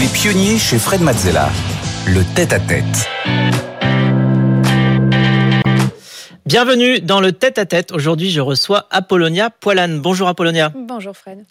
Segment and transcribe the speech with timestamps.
[0.00, 1.50] Les pionniers chez Fred Mazzella.
[2.06, 3.10] Le tête-à-tête.
[6.46, 7.92] Bienvenue dans le tête-à-tête.
[7.92, 10.00] Aujourd'hui, je reçois Apollonia Poilane.
[10.00, 10.72] Bonjour Apollonia.
[10.74, 11.44] Bonjour Fred.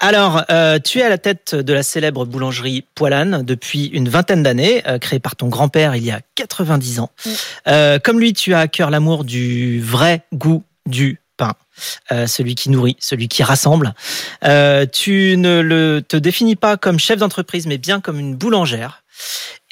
[0.00, 4.42] Alors, euh, tu es à la tête de la célèbre boulangerie Poilane depuis une vingtaine
[4.42, 7.10] d'années, euh, créée par ton grand-père il y a 90 ans.
[7.68, 11.54] Euh, comme lui, tu as à cœur l'amour du vrai goût du pain.
[12.10, 13.94] Euh, celui qui nourrit, celui qui rassemble.
[14.44, 19.02] Euh, tu ne le, te définis pas comme chef d'entreprise, mais bien comme une boulangère.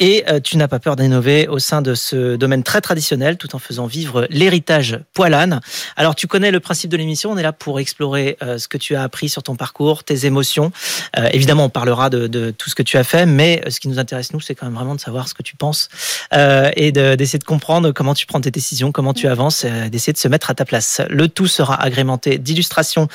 [0.01, 3.55] Et euh, tu n'as pas peur d'innover au sein de ce domaine très traditionnel, tout
[3.55, 5.61] en faisant vivre l'héritage poilane.
[5.97, 7.30] Alors, tu connais le principe de l'émission.
[7.30, 10.27] On est là pour explorer euh, ce que tu as appris sur ton parcours, tes
[10.27, 10.73] émotions.
[11.17, 13.87] Euh, évidemment, on parlera de, de tout ce que tu as fait, mais ce qui
[13.87, 15.89] nous intéresse nous, c'est quand même vraiment de savoir ce que tu penses
[16.33, 20.19] et de- d'essayer de, comprendre comment tu prends tes décisions, comment tu avances, d'essayer de
[20.19, 21.01] se mettre à ta place.
[21.09, 23.09] Le tout sera agrémenté d'illustrations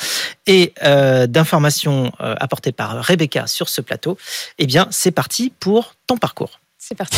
[0.48, 0.74] et
[1.28, 4.18] d'informations apportées par Rebecca sur ce plateau.
[4.60, 6.60] Eh bien, c'est parti pour ton parcours.
[6.90, 7.18] C'est parti.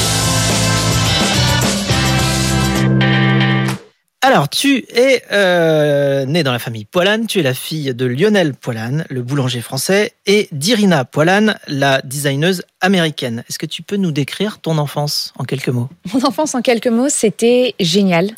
[4.21, 8.53] Alors, tu es euh, né dans la famille Poilane, tu es la fille de Lionel
[8.53, 13.45] Poilane, le boulanger français, et d'Irina Poilane, la designeuse américaine.
[13.47, 15.87] Est-ce que tu peux nous décrire ton enfance en quelques mots?
[16.13, 18.31] Mon enfance, en quelques mots, c'était génial.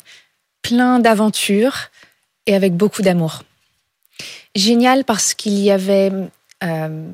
[0.62, 1.90] Plein d'aventures
[2.46, 3.42] et avec beaucoup d'amour.
[4.54, 6.12] Génial parce qu'il y avait
[6.62, 7.08] euh,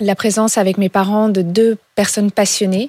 [0.00, 2.88] la présence avec mes parents de deux personnes passionnées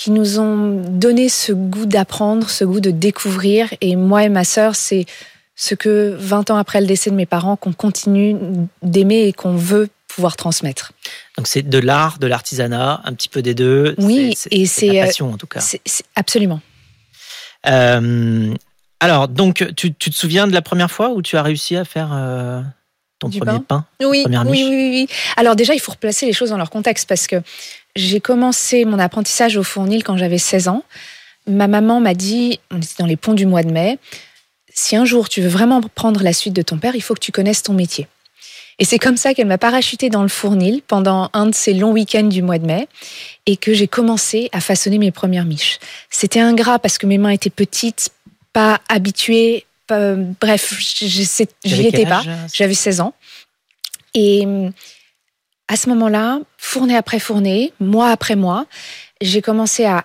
[0.00, 3.68] qui nous ont donné ce goût d'apprendre, ce goût de découvrir.
[3.82, 5.04] Et moi et ma sœur, c'est
[5.56, 8.34] ce que 20 ans après le décès de mes parents, qu'on continue
[8.82, 10.92] d'aimer et qu'on veut pouvoir transmettre.
[11.36, 13.94] Donc, c'est de l'art, de l'artisanat, un petit peu des deux.
[13.98, 15.60] Oui, C'est- et c'est c'est, ta euh, passion en tout cas.
[15.60, 16.62] C'est- c'est- absolument.
[17.66, 18.54] Euh,
[19.00, 21.84] alors, donc, tu, tu te souviens de la première fois où tu as réussi à
[21.84, 22.62] faire euh,
[23.20, 25.06] ton Du premier pain, Oui, Première oui, oui.
[25.36, 27.36] Alors déjà, il faut replacer les choses dans leur contexte parce que
[27.94, 30.82] j'ai commencé mon apprentissage au fournil quand j'avais 16 ans.
[31.46, 33.98] Ma maman m'a dit, on était dans les ponts du mois de mai,
[34.72, 37.20] si un jour tu veux vraiment prendre la suite de ton père, il faut que
[37.20, 38.08] tu connaisses ton métier.
[38.78, 41.92] Et c'est comme ça qu'elle m'a parachuté dans le fournil pendant un de ces longs
[41.92, 42.88] week-ends du mois de mai
[43.44, 45.78] et que j'ai commencé à façonner mes premières miches.
[46.08, 48.08] C'était ingrat parce que mes mains étaient petites,
[48.54, 50.74] pas habituées, pas- bref,
[51.64, 52.22] j'y étais pas.
[52.52, 53.12] J'avais 16 ans.
[54.14, 54.72] Et hum,
[55.68, 58.66] à ce moment-là, fournée après fournée, mois après mois,
[59.20, 60.04] j'ai commencé à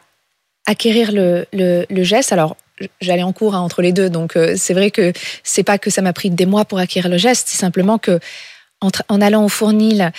[0.68, 2.32] acquérir le, le- le geste.
[2.32, 2.56] Alors,
[3.02, 5.14] j'allais en cours hein, entre les deux, donc euh, c'est vrai que
[5.44, 8.20] c'est pas que ça m'a pris des mois pour acquérir le geste, c'est simplement que
[8.82, 10.12] en, tra- en allant au fournil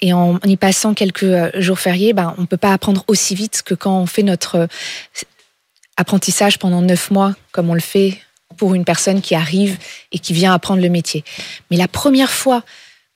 [0.00, 3.34] et en, en y passant quelques euh, jours fériés, ben, on peut pas apprendre aussi
[3.36, 4.66] vite que quand on fait notre euh,
[5.96, 8.18] apprentissage pendant neuf mois, comme on le fait
[8.60, 9.78] pour une personne qui arrive
[10.12, 11.24] et qui vient apprendre le métier.
[11.70, 12.62] Mais la première fois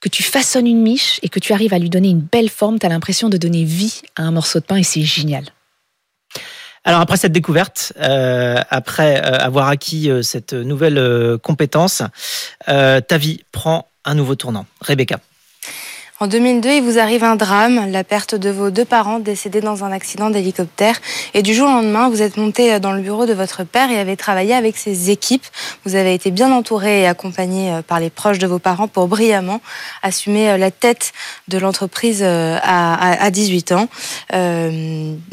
[0.00, 2.78] que tu façonnes une miche et que tu arrives à lui donner une belle forme,
[2.78, 5.44] tu as l'impression de donner vie à un morceau de pain et c'est génial.
[6.84, 12.02] Alors après cette découverte, euh, après euh, avoir acquis euh, cette nouvelle compétence,
[12.66, 14.64] ta vie prend un nouveau tournant.
[14.80, 15.20] Rebecca.
[16.24, 19.84] En 2002, il vous arrive un drame, la perte de vos deux parents décédés dans
[19.84, 20.98] un accident d'hélicoptère.
[21.34, 23.98] Et du jour au lendemain, vous êtes monté dans le bureau de votre père et
[23.98, 25.44] avez travaillé avec ses équipes.
[25.84, 29.06] Vous avez été bien entouré et accompagné euh, par les proches de vos parents pour
[29.06, 29.60] brillamment
[30.02, 31.12] assumer euh, la tête
[31.48, 33.88] de l'entreprise euh, à, à- à 18 ans.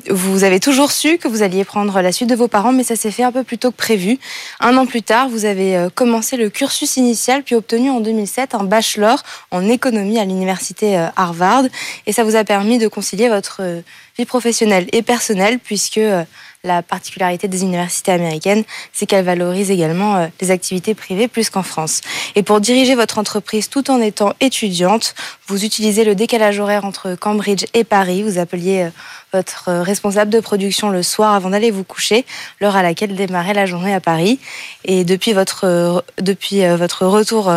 [0.09, 2.97] Vous avez toujours su que vous alliez prendre la suite de vos parents, mais ça
[2.97, 4.19] s'est fait un peu plus tôt que prévu.
[4.59, 8.65] Un an plus tard, vous avez commencé le cursus initial, puis obtenu en 2007 un
[8.65, 11.63] bachelor en économie à l'université euh, Harvard.
[12.05, 13.81] Et ça vous a permis de concilier votre euh,
[14.17, 16.23] vie professionnelle et personnelle, puisque euh,
[16.63, 22.01] la particularité des universités américaines, c'est qu'elles valorisent également les activités privées plus qu'en France.
[22.35, 25.15] Et pour diriger votre entreprise tout en étant étudiante,
[25.47, 28.21] vous utilisez le décalage horaire entre Cambridge et Paris.
[28.21, 28.89] Vous appeliez
[29.33, 32.27] votre responsable de production le soir avant d'aller vous coucher,
[32.59, 34.39] l'heure à laquelle démarrait la journée à Paris.
[34.85, 37.51] Et depuis votre, depuis votre retour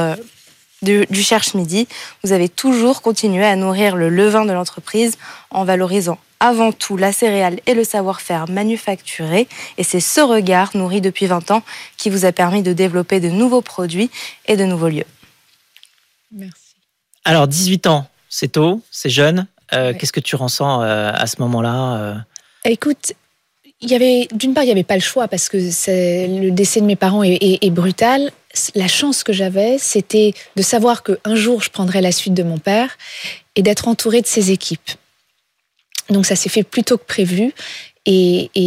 [0.85, 1.89] du, du Cherche Midi,
[2.23, 5.17] vous avez toujours continué à nourrir le levain de l'entreprise
[5.51, 9.49] en valorisant avant tout la céréale et le savoir-faire manufacturé.
[9.79, 11.63] Et c'est ce regard nourri depuis 20 ans
[11.97, 14.11] qui vous a permis de développer de nouveaux produits
[14.47, 15.07] et de nouveaux lieux.
[16.33, 16.75] Merci.
[17.25, 19.47] Alors 18 ans, c'est tôt, c'est jeune.
[19.73, 19.97] Euh, Ouais.
[19.99, 22.15] Qu'est-ce que tu ressens euh, à ce moment-là euh
[22.65, 23.13] Écoute,
[23.81, 26.81] il y avait d'une part il n'y avait pas le choix parce que le décès
[26.81, 28.31] de mes parents est, est- est brutal.
[28.75, 32.59] La chance que j'avais, c'était de savoir qu'un jour je prendrais la suite de mon
[32.59, 32.97] père
[33.57, 34.91] et d'être entourée de ses équipes.
[36.11, 37.53] Donc ça s'est fait plus tôt que prévu
[38.07, 38.61] et et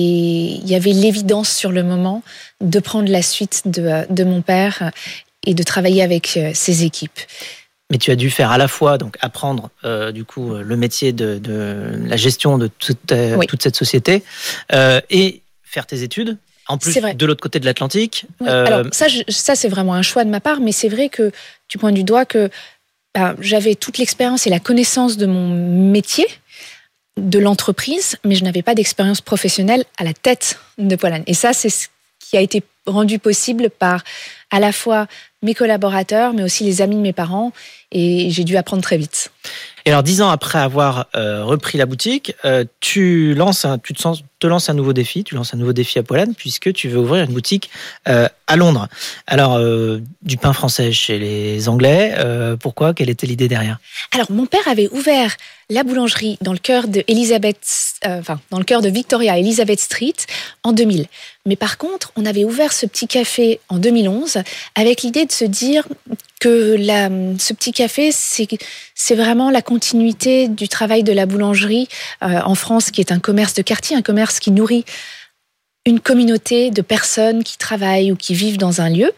[0.56, 2.24] il y avait l'évidence sur le moment
[2.62, 4.92] de prendre la suite de, de mon père
[5.46, 7.20] et de travailler avec euh, ses équipes.
[7.92, 11.14] mais tu as dû faire à la fois donc apprendre euh, du coup le métier
[11.14, 13.46] de, de la gestion de toute, euh, Oui.
[13.48, 14.24] toute cette société
[14.74, 16.38] euh, et faire tes études.
[16.70, 18.26] En plus de l'autre côté de l'Atlantique.
[18.42, 20.90] Ouais, Euh, Alors ça, je- ça c'est vraiment un choix de ma part, mais c'est
[20.90, 21.32] vrai que
[21.68, 22.50] tu pointes du doigt que
[23.16, 25.48] bah, j'avais toute l'expérience et la connaissance de mon
[25.92, 26.26] métier,
[27.18, 31.24] de l'entreprise, mais je n'avais pas d'expérience professionnelle à la tête de Poilane.
[31.26, 31.88] Et ça, c'est ce
[32.20, 34.04] qui a été rendu possible par
[34.52, 35.08] à la fois
[35.44, 37.52] mes collaborateurs, mais aussi les amis de mes parents,
[37.92, 39.32] et j'ai dû apprendre très vite.
[39.86, 43.94] Et alors, dix ans après avoir euh, repris la boutique, euh, tu lances, un, tu
[43.94, 45.24] te, sens- te lances un nouveau défi.
[45.24, 47.70] Tu lances un nouveau défi à Poilane puisque tu veux ouvrir une boutique
[48.10, 48.88] euh, à Londres.
[49.28, 49.60] Alors,
[50.22, 52.16] du pain français chez les Anglais.
[52.60, 52.94] pourquoi?
[52.94, 53.78] Quelle était l'idée derrière?
[54.14, 55.38] Alors, mon père avait ouvert
[55.70, 57.60] la boulangerie dans le cœur de Elizabeth,
[58.06, 60.14] enfin, dans le cœur de Victoria Elizabeth Street
[60.64, 61.06] en 2000.
[61.46, 64.37] Mais par contre, on avait ouvert ce petit café en 2011
[64.76, 65.88] avec l'idée de se dire
[66.40, 66.78] que
[67.40, 71.88] ce petit café, c'est vraiment la continuité du travail de la boulangerie
[72.24, 74.86] euh, en France, qui est un commerce de quartier, un commerce qui nourrit
[75.86, 79.12] une communauté de personnes qui travaillent ou qui vivent dans un lieu.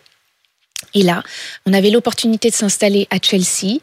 [0.94, 1.24] Et là,
[1.66, 3.80] on avait l'opportunité de s'installer à Chelsea,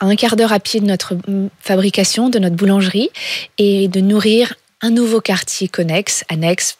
[0.00, 3.10] à un quart d'heure à pied de notre mm, fabrication, de notre boulangerie,
[3.58, 6.78] et de nourrir un nouveau quartier connexe, annexe,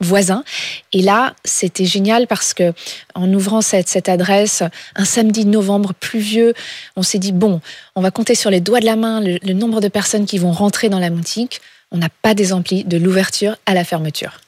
[0.00, 0.44] voisin.
[0.92, 2.72] Et là, c'était génial parce que
[3.14, 4.62] en ouvrant cette, cette adresse,
[4.96, 6.54] un samedi de novembre pluvieux,
[6.96, 7.60] on s'est dit, bon,
[7.94, 10.38] on va compter sur les doigts de la main le, le nombre de personnes qui
[10.38, 11.60] vont rentrer dans la boutique.
[11.90, 14.40] On n'a pas des amplis de l'ouverture à la fermeture.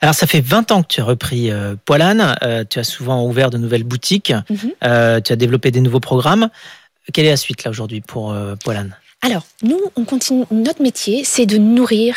[0.00, 2.36] Alors, ça fait 20 ans que tu as repris euh, Poilane.
[2.42, 4.32] Euh, tu as souvent ouvert de nouvelles boutiques.
[4.50, 4.72] Mhm.
[4.82, 6.50] Euh, tu as développé des nouveaux programmes.
[7.12, 8.96] Quelle est la suite là aujourd'hui pour euh, Poilane?
[9.22, 10.44] Alors, nous, on continue.
[10.50, 12.14] Notre métier, c'est de nourrir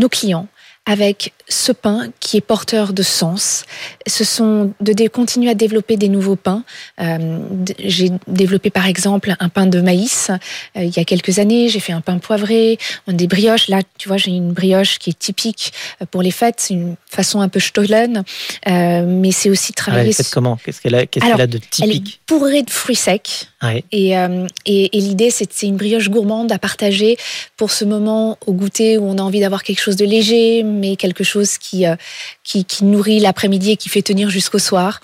[0.00, 0.48] nos clients
[0.86, 3.64] avec ce pain qui est porteur de sens.
[4.06, 6.64] Ce sont de, continuer à développer des nouveaux pains.
[7.00, 7.38] Euh,
[7.84, 10.30] j'ai développé par exemple un pain de maïs
[10.76, 11.68] euh, il y a quelques années.
[11.68, 12.78] J'ai fait un pain poivré,
[13.08, 13.68] des brioches.
[13.68, 16.56] Là, tu vois, j'ai une brioche qui est typique euh, pour les fêtes.
[16.58, 18.24] C'est une façon un peu stollen,
[18.68, 20.12] euh, mais c'est aussi Ah, travailler.
[20.12, 20.56] Faite comment?
[20.56, 23.48] Qu'est-ce qu'elle a, de elle est typique bourrée de fruits secs.
[23.92, 27.18] Et, et, et l'idée, c'est une brioche gourmande à partager
[27.56, 30.96] pour ce moment au goûter où on a envie d'avoir quelque chose de léger, mais
[30.96, 31.96] quelque chose qui, euh,
[32.44, 35.00] qui, qui nourrit l'après-midi et qui fait tenir jusqu'au soir.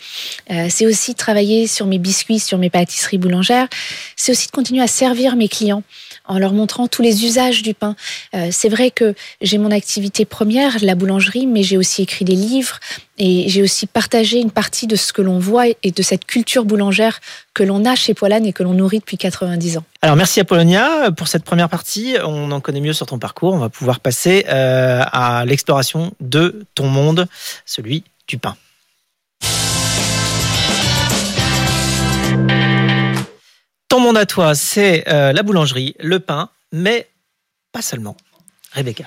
[0.51, 3.69] Euh, c'est aussi travailler sur mes biscuits, sur mes pâtisseries boulangères.
[4.17, 5.83] C'est aussi de continuer à servir mes clients
[6.29, 7.97] en leur montrant tous les usages du pain.
[8.35, 12.35] Euh, c'est vrai que j'ai mon activité première, la boulangerie, mais j'ai aussi écrit des
[12.35, 12.79] livres
[13.19, 16.65] et j'ai aussi partagé une partie de ce que l'on voit et de cette culture
[16.65, 17.21] boulangère
[17.55, 19.85] que l'on a chez Poilane et que l'on nourrit depuis 90 ans.
[20.03, 22.17] Alors merci Apollonia pour cette première partie.
[22.25, 23.55] On en connaît mieux sur ton parcours.
[23.55, 27.27] On va pouvoir passer euh, à l'exploration de ton monde,
[27.65, 28.57] celui du pain.
[33.97, 37.09] Ton monde à toi, c'est euh, la boulangerie, le pain, mais
[37.73, 38.15] pas seulement.
[38.73, 39.05] Rebecca.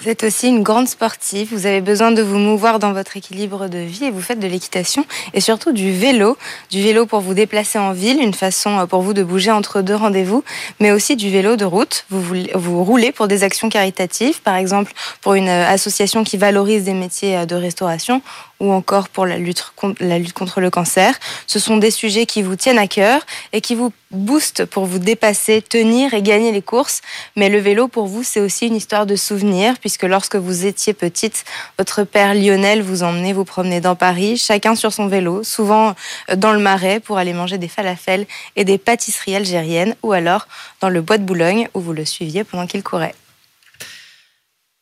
[0.00, 3.68] Vous êtes aussi une grande sportive, vous avez besoin de vous mouvoir dans votre équilibre
[3.68, 6.36] de vie et vous faites de l'équitation et surtout du vélo.
[6.70, 9.80] Du vélo pour vous déplacer en ville, une façon euh, pour vous de bouger entre
[9.80, 10.44] deux rendez-vous,
[10.80, 12.04] mais aussi du vélo de route.
[12.10, 12.20] Vous,
[12.54, 14.92] vous roulez pour des actions caritatives, par exemple
[15.22, 18.20] pour une euh, association qui valorise des métiers de restauration
[18.60, 21.14] ou encore pour la lutte, contre, le cancer.
[21.46, 24.98] Ce sont des sujets qui vous tiennent à cœur et qui vous boostent pour vous
[24.98, 27.02] dépasser, tenir et gagner les courses.
[27.36, 30.94] Mais le vélo, pour vous, c'est aussi une histoire de souvenirs, puisque lorsque vous étiez
[30.94, 31.44] petite,
[31.78, 35.94] votre père Lionel vous emmenait vous promener dans Paris, chacun sur son vélo, souvent
[36.30, 40.46] euh, dans le marais pour aller manger des falafels et des pâtisseries algériennes, ou alors
[40.80, 43.14] dans le bois de Boulogne où vous le suiviez pendant qu'il courait.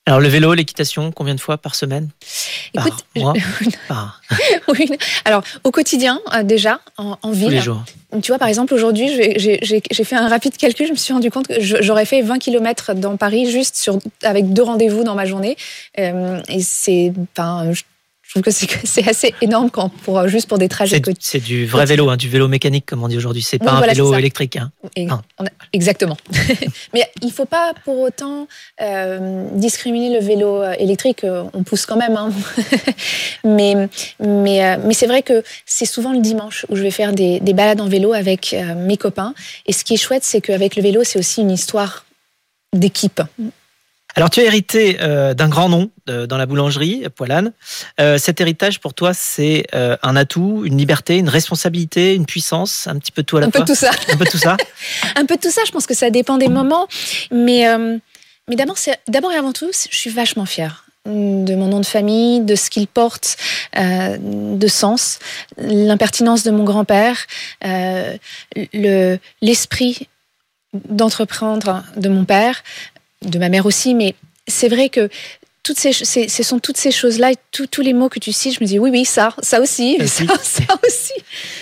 [0.06, 2.10] Alors le vélo, l'équitation, combien de fois par semaine?
[2.74, 3.32] Par Écoute, mois?
[3.88, 4.20] Par
[4.68, 4.86] Oui.
[5.24, 7.48] Alors, au quotidien, euh, déjà, en, en tous ville.
[7.50, 7.82] les jours
[8.22, 9.08] Tu vois, par exemple, aujourd'hui,
[9.38, 9.58] j'ai-
[10.04, 10.86] fait un rapide calcul.
[10.86, 14.52] Je me suis rendu compte que j'aurais fait 20 km dans Paris juste sur, avec
[14.52, 15.56] deux rendez-vous dans ma journée.
[15.98, 17.12] Euh, et c'est.
[17.38, 17.82] Je
[18.40, 18.50] trouve que
[18.86, 21.28] c'est assez énorme quand, pour, juste pour des trajets C'est quotidiens.
[21.30, 23.42] c'est du vrai vélo, hein, du vélo mécanique comme on dit aujourd'hui.
[23.42, 24.56] C'est Oui, pas un voilà, vélo électrique.
[24.56, 24.70] hein.
[24.96, 25.06] Et
[25.38, 26.16] on a- exactement.
[26.94, 28.46] Mais il faut pas pour autant
[28.80, 31.24] euh, discriminer le vélo euh, électrique.
[31.24, 32.16] euh, On pousse quand même.
[32.16, 32.30] hein.
[33.44, 33.88] mais
[34.20, 37.40] mais, euh, mais c'est vrai que c'est souvent le dimanche où je vais faire des,
[37.40, 39.34] des balades en vélo avec euh, mes copains.
[39.66, 42.04] Et ce qui est chouette, c'est qu'avec le vélo, c'est aussi une histoire
[42.74, 43.22] d'équipe.
[44.14, 47.52] Alors, tu as hérité euh, d'un grand nom euh, dans la boulangerie, Poilane.
[48.00, 52.98] Euh, cet héritage, pour toi, c'est un atout, une liberté, une responsabilité, une puissance, un
[52.98, 53.90] petit peu tout à la Un peu tout ça.
[54.12, 54.56] Un peu tout ça.
[55.16, 55.62] Un peu tout ça.
[55.66, 56.86] Je pense que ça dépend des moments.
[57.30, 57.66] Mais,
[58.48, 58.76] mais d'abord,
[59.08, 62.70] d'abord et avant tout, je suis vachement fière de mon nom de famille, de ce
[62.70, 63.36] qu'il porte
[63.76, 65.18] euh, de sens,
[65.58, 67.26] l'impertinence de mon grand-père,
[67.64, 68.16] euh,
[68.72, 70.08] le l'esprit
[70.88, 72.62] d'entreprendre de mon père,
[73.24, 74.14] de ma mère aussi, mais
[74.46, 75.08] c'est vrai que
[75.62, 78.54] toutes ces, ce sont toutes ces choses-là, et tous- tous les mots que tu cites,
[78.56, 80.62] je me dis oui, oui, ça, ça aussi, Ça ça, aussi.
[80.66, 81.12] ça aussi.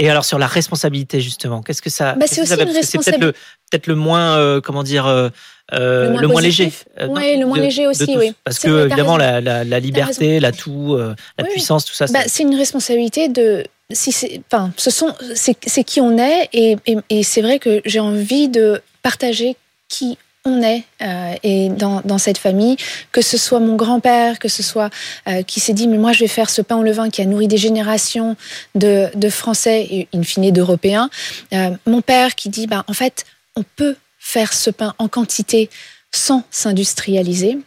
[0.01, 3.21] Et alors sur la responsabilité justement, qu'est-ce que ça Bah, c'est aussi une c'est peut-être
[3.21, 3.33] le
[3.71, 5.29] peut-être le moins euh, comment dire euh,
[5.73, 6.73] euh, Le moins léger.
[7.01, 8.35] euh, Ouais, le moins léger aussi, oui.
[8.43, 11.53] Parce que évidemment la, la, la liberté, l'atout, euh, la Oui, oui.
[11.53, 12.07] puissance, tout ça.
[12.07, 13.65] Bah, c'est- une responsabilité de.
[13.93, 17.59] Si c'est, enfin, ce sont, c'est, c'est qui on est, et, et, et c'est vrai
[17.61, 19.55] que j'ai envie de partager
[19.89, 22.77] qui on est euh, et dans, cette famille,
[23.13, 24.91] que ce soit mon grand-père, que ce soit
[25.29, 27.27] euh, qui s'est dit mais moi je vais faire ce pain au levain qui a
[27.27, 28.37] nourri des générations
[28.75, 31.11] de, de Français et in fine d'Européens,
[31.53, 33.25] Euh, mon père qui dit bah en fait
[33.57, 35.69] on peut faire ce pain en quantité
[36.13, 37.59] sans s'industrialiser.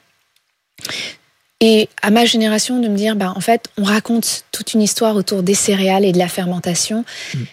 [1.62, 5.15] Et à ma génération, de me dire, bah, en fait, on raconte toute une histoire
[5.15, 7.05] autour des céréales et de la fermentation.
[7.34, 7.44] Mm.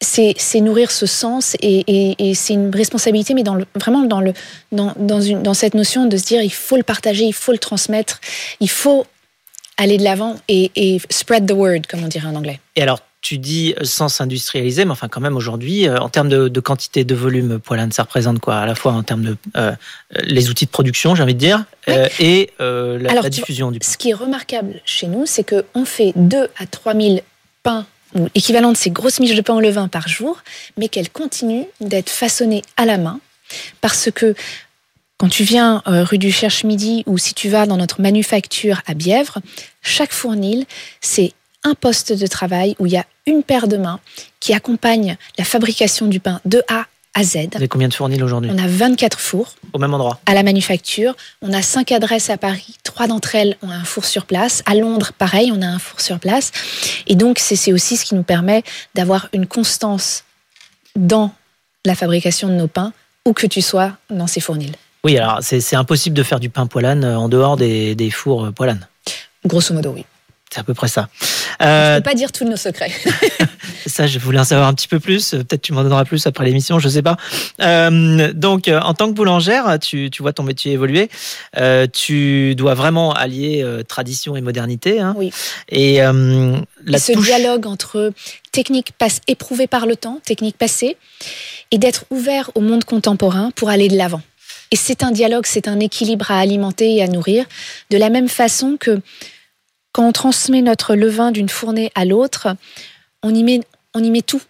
[0.00, 4.20] C'est, nourrir ce sens et, et- et c'est une responsabilité, mais dans le, vraiment dans,
[4.20, 4.32] le,
[4.70, 7.50] dans, dans, une, dans cette notion de se dire, il faut le partager, il faut
[7.50, 8.20] le transmettre,
[8.60, 9.06] il faut
[9.76, 12.60] aller de l'avant et, et spread the word, comme on dirait en anglais.
[12.76, 16.28] Et alors tu dis euh, sans s'industrialiser, mais enfin quand même aujourd'hui, euh, en termes
[16.28, 19.36] de, de quantité, de volume, Poilane, ça représente quoi À la fois en termes de
[19.56, 19.72] euh,
[20.22, 23.36] les outils de production, j'ai envie de dire, euh, et euh, la, Alors, la tu
[23.36, 23.88] vois, diffusion du pain.
[23.90, 27.20] Ce qui est remarquable chez nous, c'est qu'on fait 2 à 3 000
[27.64, 27.84] pains,
[28.14, 30.42] ou équivalent de ces grosses miches de pain au levain par jour,
[30.76, 33.20] mais qu'elles continuent d'être façonnées à la main.
[33.80, 34.34] Parce que
[35.18, 38.94] quand tu viens euh, rue du Cherche-Midi ou si tu vas dans notre manufacture à
[38.94, 39.38] Bièvre,
[39.82, 40.64] chaque fournil,
[41.00, 41.32] c'est
[41.64, 44.00] un poste de travail où il y a une paire de mains
[44.40, 46.86] qui accompagne la fabrication du pain de A
[47.18, 47.48] à Z.
[47.50, 50.44] Vous avez combien de fournils aujourd'hui On a 24 fours Au même endroit à la
[50.44, 51.16] manufacture.
[51.42, 52.76] On a cinq adresses à Paris.
[52.84, 54.62] Trois d'entre elles ont un four sur place.
[54.66, 56.52] À Londres, pareil, on a un four sur place.
[57.08, 58.62] Et donc, c'est aussi ce qui nous permet
[58.94, 60.24] d'avoir une constance
[60.94, 61.32] dans
[61.84, 62.92] la fabrication de nos pains,
[63.24, 64.72] où que tu sois dans ces fournils.
[65.04, 68.10] Oui, alors c'est c'est impossible de faire du pain Poilane euh, en dehors des, des
[68.10, 68.86] fours euh, Poilane.
[69.44, 70.04] Grosso modo, oui.
[70.52, 71.08] C'est à peu près ça.
[71.60, 72.92] Je Euh, ne peux pas dire tous nos secrets.
[73.86, 75.34] Ça, je voulais en savoir un petit peu plus.
[75.34, 77.16] Euh, Peut-être tu m'en donneras plus après l'émission, je sais pas.
[77.60, 81.08] Euh, donc, euh, en tant que boulangère, tu, tu vois ton métier évoluer.
[81.56, 85.00] Euh, tu dois vraiment allier euh, tradition et modernité.
[85.00, 85.14] Hein.
[85.16, 85.32] Oui.
[85.68, 87.26] Et euh, la Et ce touche.
[87.26, 88.12] dialogue entre
[88.52, 90.96] technique passe, éprouvée par le temps, technique passée,
[91.70, 94.22] et d'être ouvert au monde contemporain pour aller de l'avant.
[94.70, 97.44] Et c'est un dialogue, c'est un équilibre à alimenter et à nourrir,
[97.90, 99.00] de la même façon que
[99.98, 102.54] quand on transmet notre levain d'une fournée à l'autre,
[103.24, 103.62] on y met,
[103.94, 104.40] on y met tout.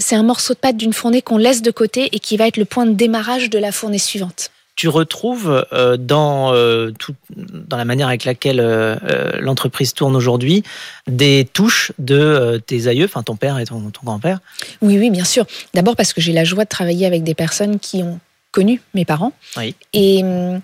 [0.00, 2.56] C'est un morceau de pâte d'une fournée qu'on laisse de côté et qui va être
[2.56, 4.50] le point de démarrage de la fournée suivante.
[4.74, 8.96] Tu retrouves euh, dans, euh, tout, dans la manière avec laquelle euh,
[9.38, 10.64] l'entreprise tourne aujourd'hui
[11.06, 14.40] des touches de euh, tes aïeux, enfin ton père et ton, ton grand-père?
[14.82, 15.46] Oui, oui, bien sûr.
[15.72, 18.18] D'abord parce que j'ai la joie de travailler avec des personnes qui ont
[18.50, 19.34] connu mes parents.
[19.56, 19.76] Oui.
[19.92, 20.60] Et, hum,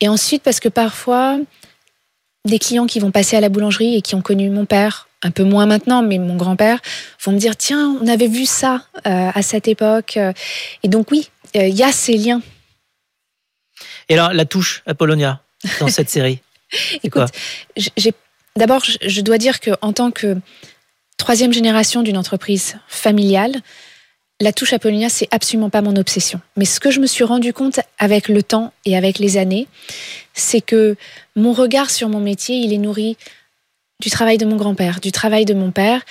[0.00, 1.38] et ensuite parce que parfois,
[2.48, 5.30] des clients qui vont passer à la boulangerie et qui ont connu mon père, un
[5.30, 6.80] peu moins maintenant, mais mon grand-père,
[7.24, 10.16] vont me dire, tiens, on avait vu ça euh, à cette époque.
[10.16, 10.32] euh.
[10.82, 12.42] Et donc oui, euh, il y a ces liens.
[14.08, 15.42] Et alors, la touche Apollonia
[15.80, 16.40] dans cette série
[17.02, 17.28] Écoute,
[18.56, 20.36] d'abord, je- je dois dire que en tant que
[21.16, 23.56] troisième génération d'une entreprise familiale,
[24.40, 26.40] la touche Apollonia, c'est absolument pas mon obsession.
[26.56, 29.66] Mais ce que je me suis rendu compte avec le temps et avec les années,
[30.38, 30.96] c'est que
[31.36, 33.16] mon regard sur mon métier, il est nourri
[34.00, 36.02] du travail de mon grand-père, du travail de mon père.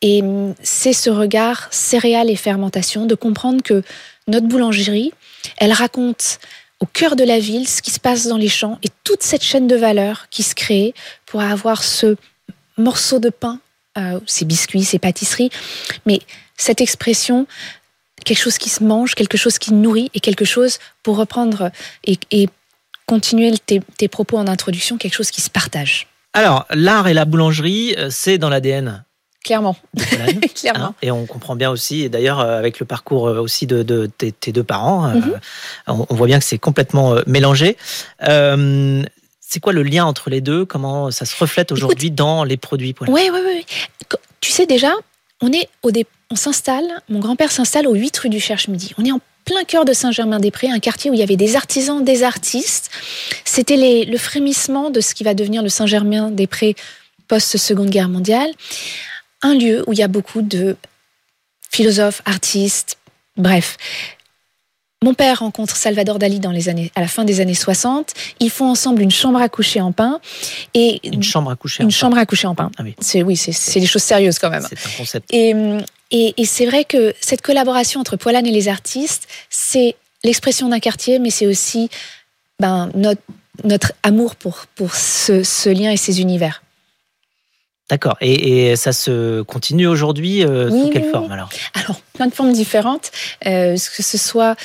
[0.00, 0.22] Et
[0.62, 3.82] c'est ce regard céréales et fermentation, de comprendre que
[4.28, 5.12] notre boulangerie,
[5.56, 6.38] elle raconte
[6.80, 9.42] au cœur de la ville ce qui se passe dans les champs et toute cette
[9.42, 10.94] chaîne de valeur qui se crée
[11.26, 12.16] pour avoir ce
[12.76, 13.58] morceau de pain,
[13.96, 15.50] euh, ces biscuits, ces pâtisseries,
[16.06, 16.20] mais
[16.56, 17.46] cette expression,
[18.24, 21.72] quelque chose qui se mange, quelque chose qui nourrit et quelque chose, pour reprendre
[22.04, 22.48] et, et
[23.08, 26.06] continuer tes, tes propos en introduction, quelque chose qui se partage.
[26.34, 29.02] Alors, l'art et la boulangerie, euh, c'est dans l'ADN.
[29.44, 29.76] Clairement,
[30.54, 30.84] clairement.
[30.86, 33.82] Hein, et on comprend bien aussi, et d'ailleurs euh, avec le parcours euh, aussi de,
[33.82, 35.40] de tes, tes deux parents, euh, Mhm.
[35.88, 37.76] on, on voit bien que c'est complètement mélangé.
[38.28, 39.02] Euh,
[39.40, 40.66] c'est quoi le lien entre les deux?
[40.66, 43.66] Comment ça se reflète aujourd'hui dans les produits Oui, oui, oui.
[44.42, 44.92] Tu sais déjà,
[45.40, 48.92] on est au dé- on s'installe, mon grand-père s'installe au 8 rue du Cherche-Midi.
[48.98, 52.04] On est en plein cœur de Saint-Germain-des-Prés, un quartier où il y avait des artisans,
[52.04, 52.90] des artistes.
[53.44, 56.76] C'était le frémissement de ce qui va devenir le Saint-Germain-des-Prés
[57.28, 58.50] post-Seconde Guerre mondiale.
[59.42, 60.76] Un lieu où il y a beaucoup de
[61.70, 62.98] philosophes, artistes,
[63.36, 63.76] bref.
[65.02, 68.12] mon père rencontre Salvador Dali dans les années, à la fin des années 60.
[68.40, 70.20] Ils font ensemble une chambre à coucher en pain.
[70.74, 71.82] Et Une chambre à coucher.
[71.82, 71.96] une enfin.
[71.98, 72.70] chambre à coucher en pain.
[72.78, 72.94] Ah oui.
[73.00, 74.66] C'est oui, c'est des choses sérieuses quand même.
[74.68, 75.32] C'est un concept.
[75.32, 75.54] Et,
[76.10, 80.80] et, et c'est vrai que cette collaboration entre Poilane et les artistes, c'est l'expression d'un
[80.80, 81.90] quartier, mais c'est aussi
[82.58, 82.90] ben,
[83.64, 86.62] notre, amour pour, pour ce lien et ces univers.
[87.88, 88.16] D'accord.
[88.20, 91.48] Et, et ça se continue aujourd'hui euh, Oui, sous quelle oui, forme alors?
[91.74, 93.10] Alors, plein de formes différentes,
[93.46, 94.56] euh, que ce soit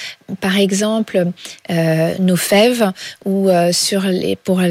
[0.41, 1.27] par exemple
[1.69, 2.91] euh, nos fèves
[3.25, 4.61] ou euh, sur les, pour,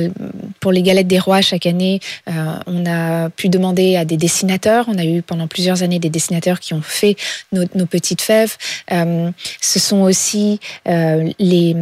[0.61, 2.33] pour les galettes des rois chaque année, euh,
[2.67, 4.85] on a pu demander à des dessinateurs.
[4.89, 7.17] On a eu pendant plusieurs années des dessinateurs qui ont fait
[7.53, 8.57] nos, nos petites fèves.
[8.91, 9.31] Euh,
[9.61, 11.75] ce sont aussi euh, les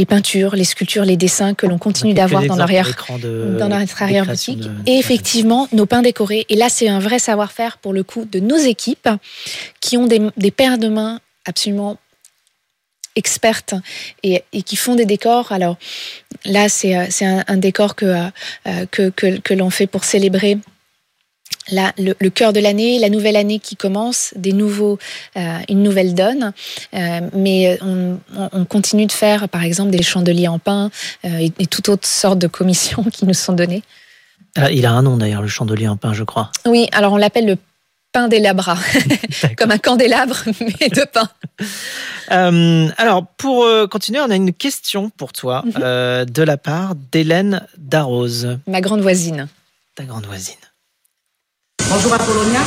[0.00, 2.86] les peintures, les sculptures, les dessins que l'on continue d'avoir dans l'arrière
[3.18, 4.70] de- dans notre arrière des créations boutique.
[4.84, 6.46] de- Et effectivement, nos pains décorés.
[6.48, 9.10] Et là, c'est un vrai savoir-faire pour le coup de nos équipes
[9.80, 11.98] qui ont des, des paires de mains absolument
[13.16, 13.74] expertes
[14.22, 15.52] et, et qui font des décors.
[15.52, 15.76] Alors
[16.44, 20.04] là, c'est euh, c'est un, un décor que, euh, que, que, que l'on fait pour
[20.04, 20.56] célébrer
[21.70, 24.98] la, le, le cœur de l'année, la nouvelle année qui commence, des nouveaux,
[25.36, 26.52] euh, une nouvelle donne.
[26.94, 30.90] Euh, mais on, on- on continue de faire, par exemple, des chandeliers en pain
[31.24, 33.82] euh, et, et toutes autres sortes de commissions qui nous sont données.
[34.56, 36.50] Ah, il a un nom d'ailleurs, le chandelier en pain, je crois.
[36.66, 37.56] Oui, alors on l'appelle le
[38.12, 38.78] pain des labras,
[39.56, 41.28] comme un candélabre, mais de pain.
[42.32, 45.72] Euh, alors, pour euh, continuer, on a une question pour toi Mhm.
[45.80, 49.46] euh, de la part d'Hélène Darroze, Ma grande voisine.
[49.94, 50.56] ta grande voisine.
[51.90, 52.60] Bonjour Apollonia.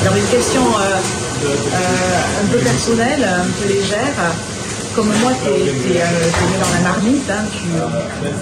[0.00, 0.96] Alors une question euh,
[1.44, 4.32] euh, un peu personnelle, un peu légère.
[4.94, 6.00] Comme moi, tu es, né
[6.58, 7.44] dans la marmite, hein,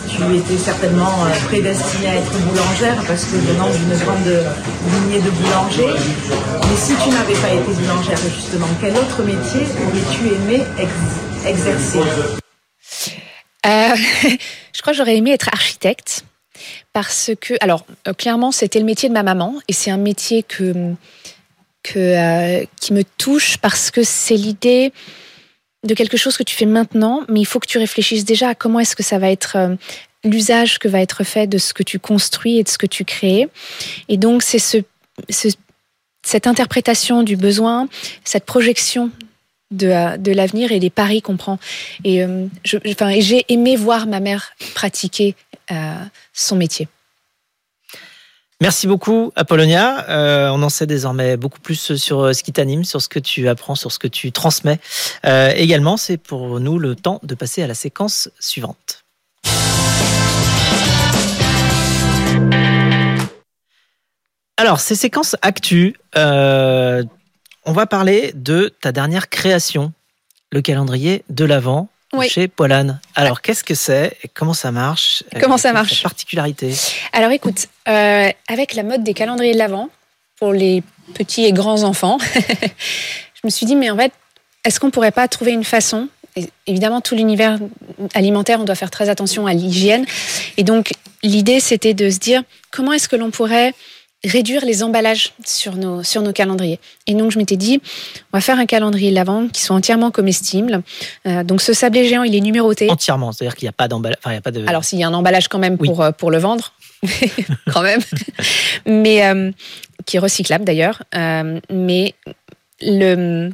[0.08, 4.44] tu, étais certainement euh, prédestinée à être boulangère parce que venant d'une grande
[4.92, 5.98] lignée de boulangers.
[6.30, 11.98] Mais si tu n'avais pas été boulangère, justement, quel autre métier aurais-tu aimé ex- exercer?
[13.66, 13.96] Euh,
[14.72, 16.24] je crois que j'aurais aimé être architecte
[16.94, 20.42] parce que, alors, euh, clairement, c'était le métier de ma maman et c'est un métier
[20.44, 20.72] que,
[21.82, 24.92] que, euh, qui me touche parce que c'est l'idée
[25.86, 28.54] de quelque chose que tu fais maintenant, mais il faut que tu réfléchisses déjà à
[28.54, 29.74] comment est-ce que ça va être euh,
[30.24, 33.04] l'usage que va être fait de ce que tu construis et de ce que tu
[33.04, 33.48] crées.
[34.08, 34.78] Et donc, c'est ce,
[35.28, 35.48] ce-
[36.24, 37.88] cette interprétation du besoin,
[38.24, 39.10] cette projection
[39.72, 41.58] de, de l'avenir et des paris qu'on prend.
[42.04, 45.34] Et, euh, j'ai aimé voir ma mère pratiquer
[46.32, 46.88] son métier.
[48.60, 50.08] Merci beaucoup, Apollonia.
[50.08, 53.18] Euh, on en sait désormais beaucoup plus sur euh, ce qui t'anime, sur ce que
[53.18, 54.78] tu apprends, sur ce que tu transmets.
[55.26, 59.04] Euh, également, c'est pour nous le temps de passer à la séquence suivante.
[64.56, 67.02] Alors, ces séquences actu, euh,
[67.64, 69.92] on va parler de ta dernière création,
[70.52, 72.28] le calendrier de l'Avent Oui.
[72.28, 73.00] chez Poilane.
[73.14, 76.74] Alors, qu'est-ce que c'est et comment ça marche Comment ça marche Particularité?
[77.12, 79.88] Alors écoute, euh, avec la mode des calendriers de l'Avent,
[80.38, 80.82] pour les
[81.14, 84.12] petits et grands enfants, je me suis dit, mais en fait,
[84.64, 86.08] est-ce qu'on pourrait pas trouver une façon?
[86.36, 87.58] Et Évidemment, tout l'univers
[88.14, 90.04] alimentaire, on doit faire très attention à l'hygiène.
[90.56, 93.74] Et donc, l'idée, c'était de se dire, comment est-ce que l'on pourrait
[94.24, 96.80] réduire les emballages sur nos, sur nos calendriers.
[97.06, 97.80] Et donc, je m'étais dit,
[98.32, 100.82] on va faire un calendrier de l'Avent qui soit entièrement comestible.
[101.26, 102.90] Euh, donc, ce sablé géant, il est numéroté.
[102.90, 104.18] Entièrement, c'est-à-dire qu'il n'y a pas d'emballage.
[104.20, 104.66] Enfin, il y a pas de.
[104.66, 105.88] Alors, s'il y a un emballage quand même Oui.
[105.88, 106.72] pour, euh, pour le vendre,
[107.72, 108.00] quand même,
[108.86, 109.50] mais euh,
[110.06, 111.02] qui est recyclable d'ailleurs.
[111.70, 112.14] Mais
[112.80, 113.50] le,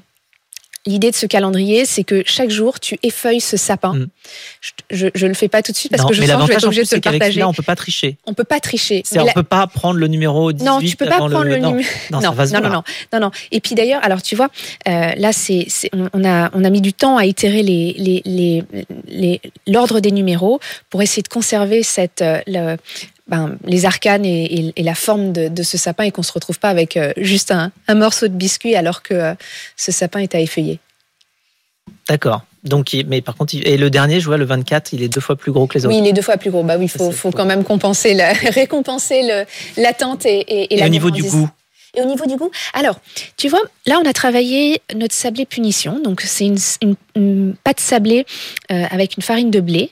[0.87, 3.93] l'idée de ce calendrier, c'est que chaque jour, tu effeuilles ce sapin.
[3.95, 4.07] Mm.
[4.91, 6.47] Je, je le fais pas tout de suite parce Non, que je sens que je
[6.49, 7.31] vais être obligée de te le partager.
[7.33, 8.17] celui-là, on peut pas tricher.
[8.27, 9.03] On peut pas tricher.
[9.17, 11.75] On la- peut pas prendre le numéro 18 non, tu peux pas prendre le, numéro.
[12.11, 13.31] Non, Non, non, non, non, non.
[13.53, 14.49] Et puis d'ailleurs, alors tu vois,
[14.89, 15.67] euh, là, c'est,
[16.13, 18.65] on, a, on a mis du temps à itérer les, les, les,
[19.07, 22.77] les- l'ordre des numéros pour essayer de conserver cette, euh, le-
[23.31, 26.33] ben, les arcanes et, et- et la forme de, de ce sapin et qu'on se
[26.33, 29.35] retrouve pas avec euh, juste un, un morceau de biscuit alors que euh,
[29.77, 30.79] ce sapin est à effeuiller.
[32.09, 32.43] D'accord.
[32.65, 35.35] Donc, mais par contre, et le dernier, je vois le 24, il est deux fois
[35.37, 35.95] plus gros que les autres.
[35.95, 36.63] Oui, il est deux fois plus gros.
[36.63, 39.23] Bah oui, faut, quand même compenser, le, récompenser
[39.79, 41.49] l'attente et, et, et et la au niveau du goût,
[41.95, 43.01] Et au niveau du goût, alors,
[43.37, 45.99] tu vois, là, on a travaillé notre sablé punition.
[46.01, 48.25] Donc, c'est une, une- une pâte sablée
[48.71, 49.91] euh, avec une farine de blé.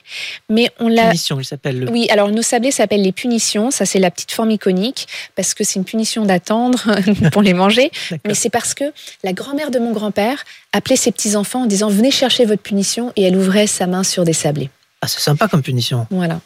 [0.49, 1.07] Mais on l'a.
[1.09, 1.89] punition, il s'appelle le.
[1.91, 3.69] Oui, alors nos sablés s'appellent les punitions.
[3.71, 6.79] Ça, c'est la petite forme iconique parce que c'est une punition d'attendre
[7.31, 7.91] pour les manger.
[8.25, 8.85] Mais c'est parce que
[9.23, 13.11] la grand-mère de mon grand-père appelait ses petits-enfants en disant Venez chercher votre punition.
[13.17, 14.69] Et elle ouvrait sa main sur des sablés.
[15.01, 16.07] Ah, c'est sympa comme punition.
[16.09, 16.39] Voilà.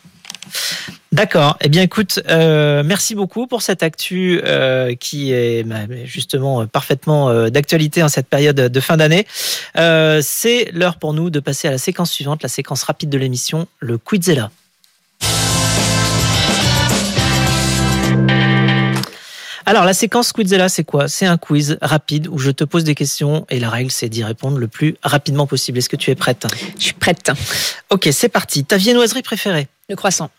[1.12, 1.58] D'accord.
[1.62, 6.66] Eh bien, écoute, euh, merci beaucoup pour cette actu euh, qui est bah, justement euh,
[6.66, 9.28] parfaitement euh, d'actualité en cette période de fin d'année.
[9.76, 13.68] C'est l'heure pour nous de passer à la séquence suivante, la séquence rapide de l'émission,
[13.80, 14.50] le Quizella.
[19.66, 21.08] Alors, la séquence Quizella, c'est quoi?
[21.08, 24.24] C'est un quiz rapide où je te pose des questions et la règle, c'est d'y
[24.24, 25.78] répondre le plus rapidement possible.
[25.78, 26.48] Est-ce que tu es prête?
[26.78, 27.32] Je suis prête.
[27.90, 28.66] Ok, c'est parti.
[28.66, 29.68] Ta viennoiserie préférée?
[29.90, 30.32] Le croissant.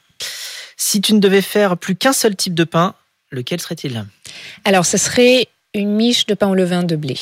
[0.77, 2.94] Si tu ne devais faire plus qu'un seul type de pain,
[3.31, 4.05] lequel serait-il?
[4.64, 7.16] Alors, ce serait une miche de pain au levain de blé.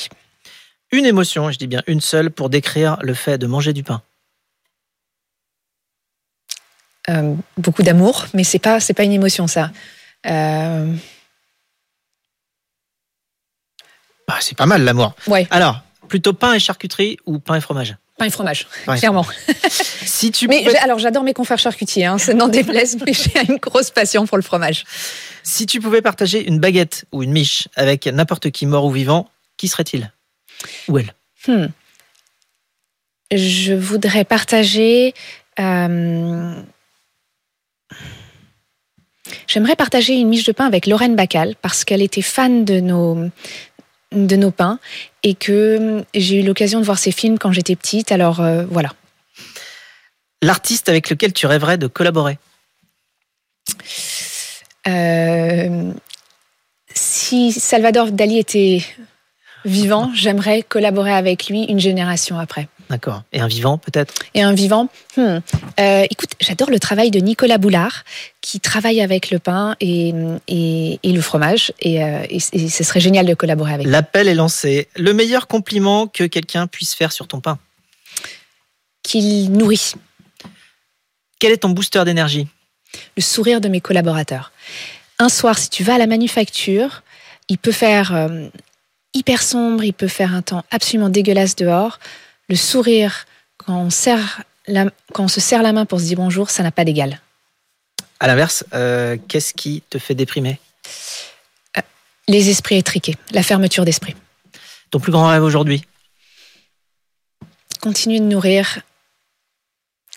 [0.91, 4.01] Une émotion, je dis bien une seule, pour décrire le fait de manger du pain.
[7.09, 9.71] Euh, beaucoup d'amour, mais c'est pas c'est pas une émotion ça.
[10.25, 10.93] Euh,
[14.27, 15.13] Ah, c'est pas mal l'amour.
[15.27, 17.95] ouais, Alors, plutôt pain et charcuterie ou pain et fromage?
[18.23, 19.25] Pain et fromage, clairement.
[19.69, 23.13] Si tu Mais pouvais, j'ai- alors j'adore mes confrères charcutiers, hein, ça n'en déplaise, mais
[23.13, 24.85] j'ai une grosse passion pour le fromage.
[25.43, 29.29] si tu pouvais partager une baguette ou une miche avec n'importe qui mort ou vivant,
[29.57, 30.11] qui serait-il?
[30.87, 31.13] Ou elle?
[31.47, 31.67] Hmm.
[33.35, 35.13] Je voudrais partager.
[35.59, 36.61] euh,
[39.47, 43.29] J'aimerais partager une miche de pain avec Lorraine Bacal parce qu'elle était fan de nos,
[44.13, 44.79] de nos pains
[45.23, 48.11] et que j'ai eu l'occasion de voir ses films quand j'étais petite.
[48.11, 48.93] Alors euh, voilà.
[50.41, 52.37] L'artiste avec lequel tu rêverais de collaborer?
[54.87, 55.91] Euh,
[56.93, 58.83] si Salvador Dali était
[59.65, 62.67] vivant, j'aimerais collaborer avec lui une génération après.
[62.93, 63.23] D'accord.
[63.33, 64.13] Et un vivant peut-être?
[64.35, 65.39] Et un vivant hmm.
[65.79, 68.03] Euh, Écoute, j'adore le travail de Nicolas Boulard,
[68.41, 70.13] qui travaille avec le pain et,
[70.47, 71.73] et, et le fromage.
[71.79, 73.91] Et, euh, et, ce serait génial de collaborer avec lui.
[73.91, 74.89] L'appel est lancé.
[74.95, 77.57] Le meilleur compliment que quelqu'un puisse faire sur ton pain?
[79.01, 79.93] Qu'il nourrit
[81.39, 82.47] Quel est ton booster d'énergie?
[83.17, 84.51] Le sourire de mes collaborateurs.
[85.17, 87.01] Un soir, si tu vas à la manufacture,
[87.49, 88.49] il peut faire euh,
[89.15, 91.97] hyper sombre, il peut faire un temps absolument dégueulasse dehors.
[92.53, 93.25] Le sourire,
[93.57, 96.61] quand on, serre la- quand on se serre la main pour se dire bonjour, ça
[96.61, 97.19] n'a pas d'égal.
[98.19, 100.59] À l'inverse, euh, qu'est-ce qui te fait déprimer?
[102.27, 104.15] Les esprits étriqués, la fermeture d'esprit.
[104.91, 105.83] Ton plus grand rêve aujourd'hui?
[107.81, 108.81] Continuer de nourrir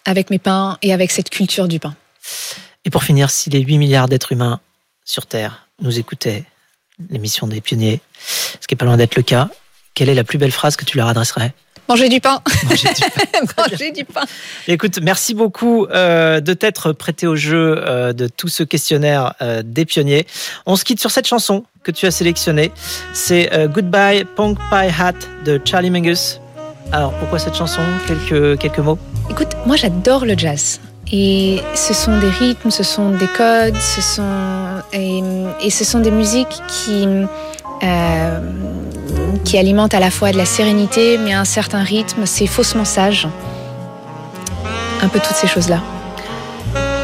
[0.04, 1.96] avec mes pains et avec cette culture du pain.
[2.84, 4.60] Et pour finir, si les 8 milliards d'êtres humains
[5.06, 6.44] sur Terre nous écoutaient,
[7.08, 8.02] l'émission des pionniers,
[8.60, 9.48] ce qui est pas loin d'être le cas,
[9.94, 11.54] quelle est la plus belle phrase que tu leur adresserais?
[11.88, 13.40] Manger du pain Manger du pain.
[13.70, 14.22] Manger du pain
[14.66, 19.62] Écoute, merci beaucoup euh, de t'être prêté au jeu euh, de tout ce questionnaire euh,
[19.64, 20.26] des pionniers.
[20.66, 22.72] On se quitte sur cette chanson que tu as sélectionnée.
[23.12, 26.40] C'est euh, Goodbye Punk Pie Hat de Charlie Mingus.
[26.90, 27.82] Alors pourquoi cette chanson?
[28.06, 28.98] Quelques, quelques mots
[29.30, 30.80] Écoute, moi j'adore le jazz.
[31.12, 35.20] Et ce sont des rythmes, ce sont des codes, ce sont et,
[35.60, 37.06] et ce sont des musiques qui
[37.82, 38.40] euh,
[39.44, 42.26] qui alimentent à la fois de la sérénité, mais un certain rythme.
[42.26, 43.28] C'est faussement sage.
[45.02, 45.80] Un peu toutes ces choses-là.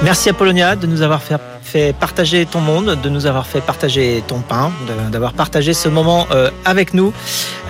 [0.02, 4.22] Merci Apollonia de nous avoir fait, fait partager ton monde, de nous avoir fait partager
[4.26, 4.72] ton pain,
[5.12, 7.12] d'avoir partagé ce moment euh, avec nous,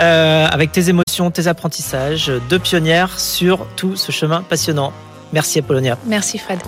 [0.01, 4.95] euh, avec tes émotions, tes apprentissages de pionnière sur tout ce chemin passionnant.
[5.35, 5.99] Merci Apollonia.
[6.07, 6.61] Merci Fred.